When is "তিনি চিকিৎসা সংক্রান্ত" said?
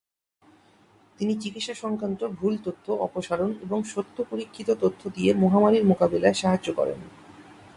1.19-2.21